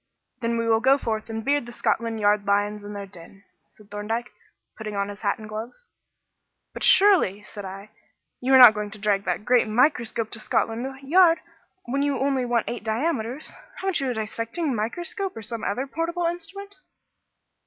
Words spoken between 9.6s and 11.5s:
microscope to Scotland Yard,